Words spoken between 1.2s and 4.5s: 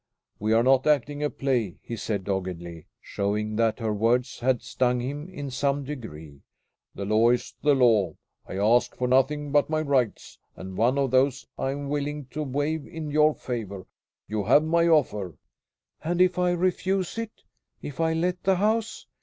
a play," he said doggedly, showing that her words